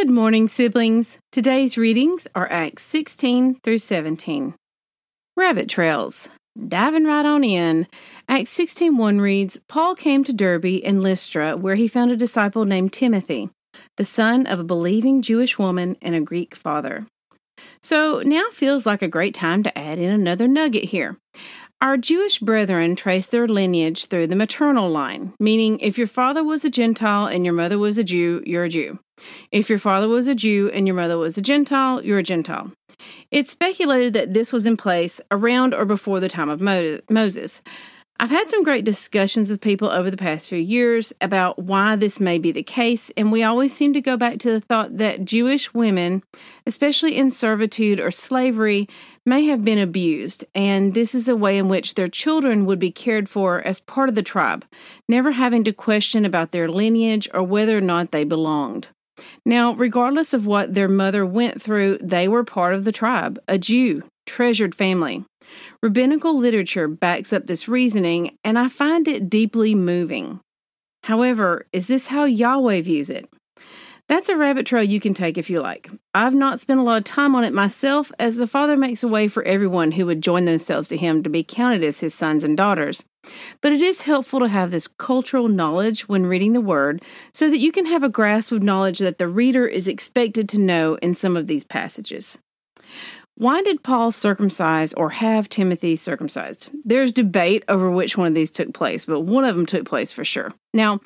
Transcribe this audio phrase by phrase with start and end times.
[0.00, 1.18] Good morning, siblings.
[1.30, 4.54] Today's readings are Acts 16 through 17.
[5.36, 6.28] Rabbit Trails.
[6.68, 7.86] Diving right on in,
[8.28, 12.92] Acts 16:1 reads, Paul came to Derbe and Lystra, where he found a disciple named
[12.92, 13.50] Timothy,
[13.96, 17.06] the son of a believing Jewish woman and a Greek father.
[17.80, 21.16] So now feels like a great time to add in another nugget here.
[21.80, 26.64] Our Jewish brethren trace their lineage through the maternal line, meaning if your father was
[26.64, 28.98] a Gentile and your mother was a Jew, you're a Jew.
[29.50, 32.72] If your father was a Jew and your mother was a Gentile, you're a Gentile.
[33.30, 37.62] It's speculated that this was in place around or before the time of Moses.
[38.20, 42.20] I've had some great discussions with people over the past few years about why this
[42.20, 45.24] may be the case, and we always seem to go back to the thought that
[45.24, 46.22] Jewish women,
[46.64, 48.88] especially in servitude or slavery,
[49.26, 52.92] may have been abused, and this is a way in which their children would be
[52.92, 54.64] cared for as part of the tribe,
[55.08, 58.88] never having to question about their lineage or whether or not they belonged.
[59.44, 63.58] Now, regardless of what their mother went through, they were part of the tribe, a
[63.58, 65.24] Jew, treasured family.
[65.82, 70.40] Rabbinical literature backs up this reasoning, and I find it deeply moving.
[71.04, 73.28] However, is this how Yahweh views it?
[74.06, 75.90] That's a rabbit trail you can take if you like.
[76.12, 79.08] I've not spent a lot of time on it myself, as the Father makes a
[79.08, 82.44] way for everyone who would join themselves to Him to be counted as His sons
[82.44, 83.02] and daughters.
[83.62, 87.02] But it is helpful to have this cultural knowledge when reading the Word
[87.32, 90.58] so that you can have a grasp of knowledge that the reader is expected to
[90.58, 92.38] know in some of these passages.
[93.36, 96.70] Why did Paul circumcise or have Timothy circumcised?
[96.84, 100.12] There's debate over which one of these took place, but one of them took place
[100.12, 100.52] for sure.
[100.72, 101.00] Now,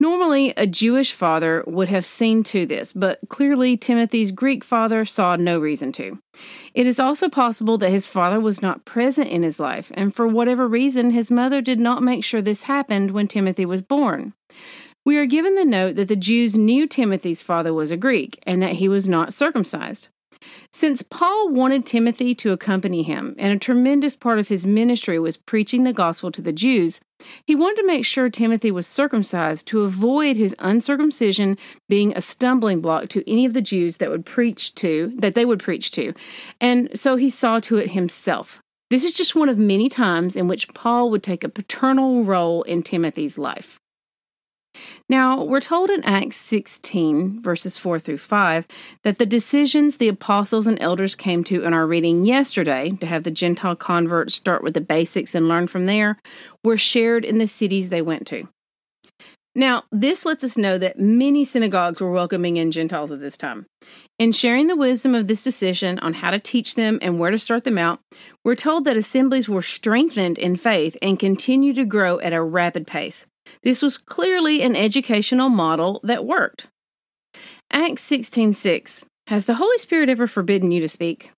[0.00, 5.36] normally a Jewish father would have seen to this, but clearly Timothy's Greek father saw
[5.36, 6.18] no reason to.
[6.74, 10.26] It is also possible that his father was not present in his life, and for
[10.26, 14.34] whatever reason, his mother did not make sure this happened when Timothy was born.
[15.04, 18.62] We are given the note that the Jews knew Timothy's father was a Greek and
[18.62, 20.08] that he was not circumcised.
[20.72, 25.36] Since Paul wanted Timothy to accompany him, and a tremendous part of his ministry was
[25.36, 27.00] preaching the gospel to the Jews,
[27.46, 32.80] he wanted to make sure Timothy was circumcised to avoid his uncircumcision being a stumbling
[32.80, 36.14] block to any of the Jews that would preach to that they would preach to.
[36.60, 38.60] And so he saw to it himself.
[38.90, 42.62] This is just one of many times in which Paul would take a paternal role
[42.62, 43.78] in Timothy's life.
[45.08, 48.66] Now, we're told in Acts 16, verses 4 through 5,
[49.04, 53.24] that the decisions the apostles and elders came to in our reading yesterday to have
[53.24, 56.18] the Gentile converts start with the basics and learn from there
[56.62, 58.48] were shared in the cities they went to.
[59.58, 63.66] Now, this lets us know that many synagogues were welcoming in Gentiles at this time.
[64.16, 67.40] In sharing the wisdom of this decision on how to teach them and where to
[67.40, 67.98] start them out,
[68.44, 72.86] we're told that assemblies were strengthened in faith and continue to grow at a rapid
[72.86, 73.26] pace.
[73.62, 76.68] This was clearly an educational model that worked.
[77.70, 81.30] Acts 16:6 Has the Holy Spirit ever forbidden you to speak?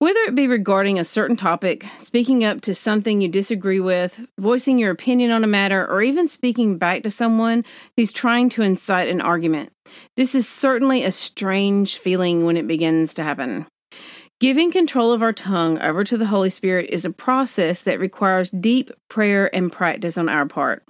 [0.00, 4.78] Whether it be regarding a certain topic, speaking up to something you disagree with, voicing
[4.78, 7.64] your opinion on a matter, or even speaking back to someone
[7.96, 9.72] who's trying to incite an argument,
[10.16, 13.66] this is certainly a strange feeling when it begins to happen.
[14.40, 18.50] Giving control of our tongue over to the Holy Spirit is a process that requires
[18.50, 20.82] deep prayer and practice on our part.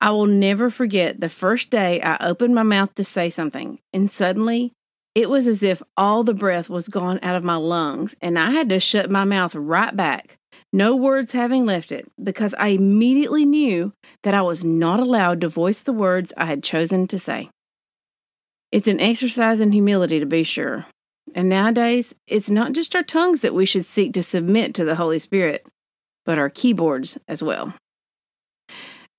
[0.00, 4.10] I will never forget the first day I opened my mouth to say something, and
[4.10, 4.72] suddenly
[5.14, 8.52] it was as if all the breath was gone out of my lungs, and I
[8.52, 10.36] had to shut my mouth right back,
[10.72, 13.92] no words having left it, because I immediately knew
[14.22, 17.50] that I was not allowed to voice the words I had chosen to say.
[18.70, 20.86] It's an exercise in humility, to be sure.
[21.34, 24.94] And nowadays, it's not just our tongues that we should seek to submit to the
[24.94, 25.66] Holy Spirit,
[26.24, 27.74] but our keyboards as well.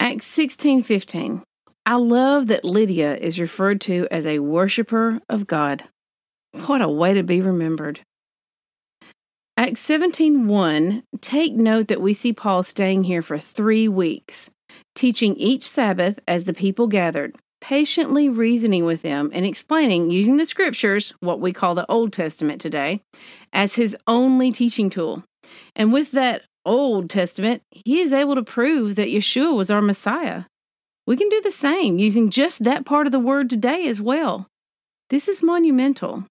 [0.10, 1.44] Acts 16:15.
[1.86, 5.84] I love that Lydia is referred to as a worshiper of God.
[6.66, 8.00] What a way to be remembered.
[9.56, 14.50] Acts 17:1, take note that we see Paul staying here for 3 weeks,
[14.96, 20.46] teaching each Sabbath as the people gathered, patiently reasoning with them and explaining using the
[20.48, 23.04] scriptures, what we call the Old Testament today,
[23.54, 25.24] as his only teaching tool.
[25.76, 30.44] And with that Old Testament, he is able to prove that Yeshua was our Messiah.
[31.08, 34.46] We can do the same using just that part of the word today as well.
[35.10, 36.26] This is monumental.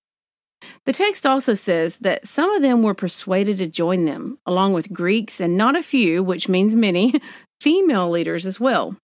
[0.86, 4.92] The text also says that some of them were persuaded to join them, along with
[4.92, 7.20] Greeks and not a few, which means many,
[7.60, 8.96] female leaders as well.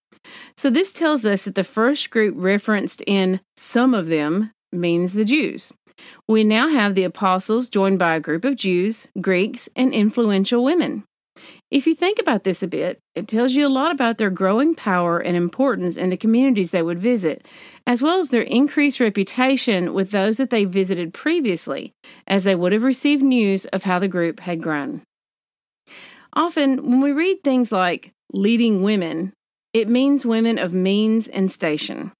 [0.55, 5.25] So this tells us that the first group referenced in some of them means the
[5.25, 5.73] Jews.
[6.29, 11.03] We now have the apostles joined by a group of Jews, Greeks, and influential women.
[11.75, 14.75] If you think about this a bit, it tells you a lot about their growing
[14.75, 17.45] power and importance in the communities they would visit,
[17.85, 21.91] as well as their increased reputation with those that they visited previously,
[22.27, 25.01] as they would have received news of how the group had grown.
[26.31, 29.33] Often, when we read things like leading women,
[29.73, 32.13] it means women of means and station.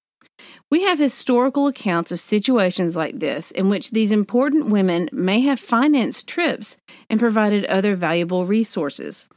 [0.70, 5.58] We have historical accounts of situations like this in which these important women may have
[5.58, 6.76] financed trips
[7.08, 9.28] and provided other valuable resources.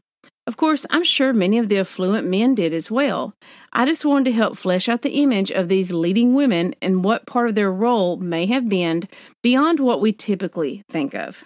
[0.49, 3.35] Of course, I'm sure many of the affluent men did as well.
[3.71, 7.27] I just wanted to help flesh out the image of these leading women and what
[7.27, 9.07] part of their role may have been
[9.43, 11.43] beyond what we typically think of.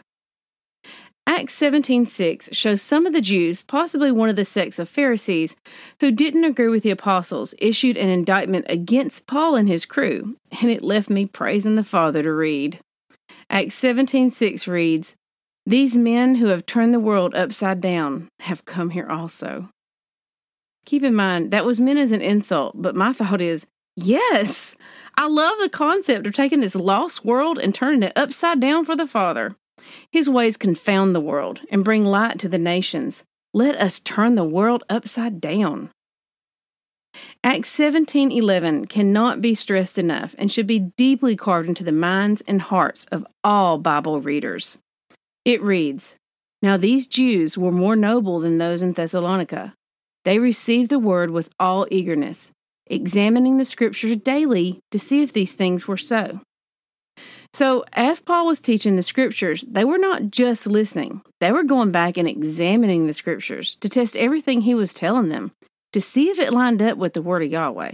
[1.27, 5.57] Acts 17:6 shows some of the Jews, possibly one of the sects of Pharisees,
[5.99, 10.71] who didn't agree with the apostles, issued an indictment against Paul and his crew, and
[10.71, 12.79] it left me praising the Father to read.
[13.49, 15.17] Acts 17:6 reads,
[15.65, 19.69] "These men who have turned the world upside down have come here also."
[20.85, 24.75] Keep in mind that was meant as an insult, but my thought is, yes,
[25.15, 28.95] I love the concept of taking this lost world and turning it upside down for
[28.95, 29.55] the Father.
[30.11, 33.23] His ways confound the world and bring light to the nations.
[33.53, 35.91] Let us turn the world upside down.
[37.43, 42.61] Acts 17:11 cannot be stressed enough and should be deeply carved into the minds and
[42.61, 44.79] hearts of all Bible readers.
[45.45, 46.15] It reads,
[46.61, 49.73] Now these Jews were more noble than those in Thessalonica.
[50.23, 52.51] They received the word with all eagerness,
[52.87, 56.39] examining the scriptures daily to see if these things were so.
[57.53, 61.91] So, as Paul was teaching the scriptures, they were not just listening, they were going
[61.91, 65.51] back and examining the scriptures to test everything he was telling them
[65.91, 67.91] to see if it lined up with the word of Yahweh.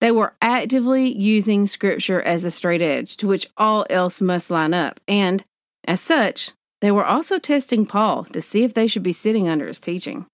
[0.00, 4.72] They were actively using scripture as a straight edge to which all else must line
[4.72, 5.44] up, and
[5.84, 9.66] as such, they were also testing Paul to see if they should be sitting under
[9.66, 10.26] his teaching.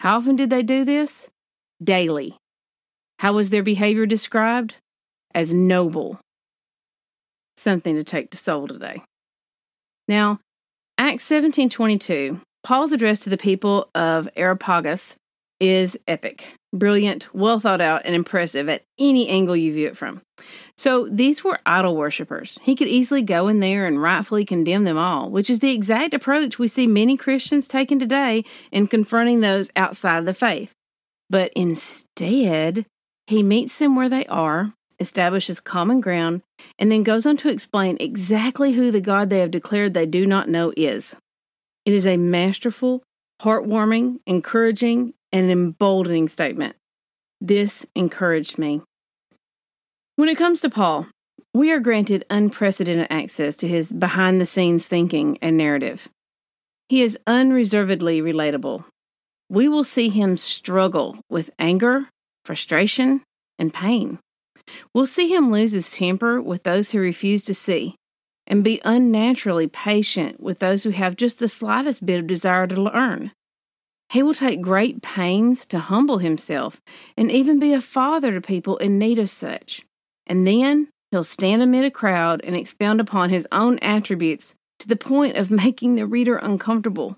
[0.00, 1.28] How often did they do this?
[1.82, 2.36] Daily.
[3.18, 4.74] How was their behavior described?
[5.34, 6.18] As noble
[7.60, 9.02] something to take to soul today.
[10.08, 10.40] Now,
[10.98, 15.16] Acts 17:22, Paul's address to the people of Areopagus
[15.60, 20.22] is epic, brilliant, well thought out, and impressive at any angle you view it from.
[20.76, 22.58] So these were idol worshippers.
[22.62, 26.14] He could easily go in there and rightfully condemn them all, which is the exact
[26.14, 30.72] approach we see many Christians taking today in confronting those outside of the faith.
[31.28, 32.86] But instead,
[33.26, 36.42] he meets them where they are establishes common ground,
[36.78, 40.26] and then goes on to explain exactly who the God they have declared they do
[40.26, 41.16] not know is.
[41.86, 43.02] It is a masterful,
[43.40, 46.76] heartwarming, encouraging, and emboldening statement.
[47.40, 48.82] This encouraged me.
[50.16, 51.06] When it comes to Paul,
[51.54, 56.08] we are granted unprecedented access to his behind the scenes thinking and narrative.
[56.88, 58.84] He is unreservedly relatable.
[59.48, 62.08] We will see him struggle with anger,
[62.44, 63.22] frustration,
[63.58, 64.18] and pain.
[64.94, 67.96] We'll see him lose his temper with those who refuse to see,
[68.46, 72.80] and be unnaturally patient with those who have just the slightest bit of desire to
[72.80, 73.32] learn.
[74.10, 76.80] He will take great pains to humble himself
[77.16, 79.82] and even be a father to people in need of such.
[80.26, 84.96] And then he'll stand amid a crowd and expound upon his own attributes to the
[84.96, 87.16] point of making the reader uncomfortable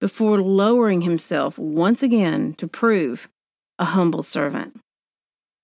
[0.00, 3.28] before lowering himself once again to prove
[3.78, 4.80] a humble servant.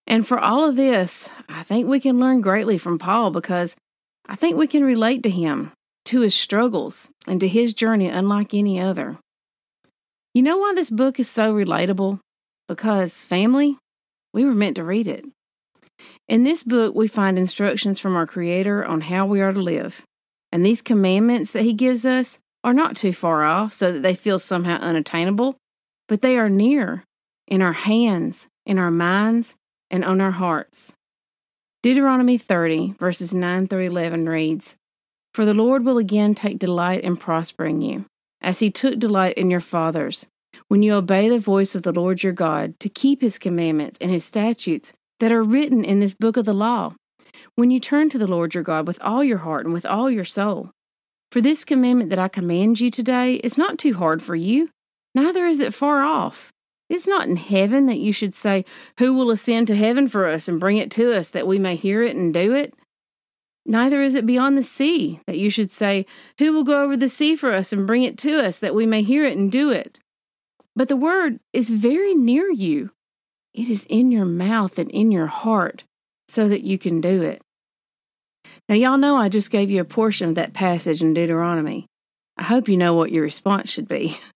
[0.07, 3.75] And for all of this, I think we can learn greatly from Paul because
[4.27, 5.73] I think we can relate to him,
[6.07, 9.19] to his struggles, and to his journey unlike any other.
[10.33, 12.21] You know why this book is so relatable?
[12.69, 13.77] Because, family,
[14.33, 15.25] we were meant to read it.
[16.29, 20.03] In this book, we find instructions from our Creator on how we are to live.
[20.53, 24.15] And these commandments that He gives us are not too far off so that they
[24.15, 25.57] feel somehow unattainable,
[26.09, 27.03] but they are near,
[27.49, 29.57] in our hands, in our minds,
[29.91, 30.93] and on our hearts.
[31.83, 34.77] Deuteronomy 30, verses 9 through 11 reads
[35.35, 38.05] For the Lord will again take delight in prospering you,
[38.41, 40.27] as he took delight in your fathers,
[40.69, 44.11] when you obey the voice of the Lord your God to keep his commandments and
[44.11, 46.95] his statutes that are written in this book of the law,
[47.55, 50.11] when you turn to the Lord your God with all your heart and with all
[50.11, 50.71] your soul.
[51.31, 54.71] For this commandment that I command you today is not too hard for you,
[55.15, 56.51] neither is it far off.
[56.89, 58.65] It's not in heaven that you should say,
[58.99, 61.77] Who will ascend to heaven for us and bring it to us that we may
[61.77, 62.75] hear it and do it?
[63.71, 66.05] Neither is it beyond the sea that you should say,
[66.41, 68.85] Who will go over the sea for us and bring it to us that we
[68.85, 70.01] may hear it and do it?
[70.75, 72.91] But the word is very near you.
[73.55, 75.85] It is in your mouth and in your heart
[76.29, 77.43] so that you can do it.
[78.69, 81.87] Now, y'all know I just gave you a portion of that passage in Deuteronomy.
[82.37, 84.19] I hope you know what your response should be.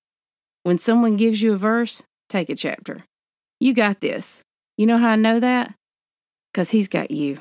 [0.63, 3.05] When someone gives you a verse, take a chapter.
[3.61, 4.41] You got this.
[4.79, 5.75] You know how I know that?
[6.51, 7.41] Because He's got you.